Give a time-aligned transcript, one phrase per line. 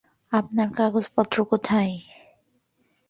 [0.31, 1.93] আপনার কাগজপত্র কোথায়?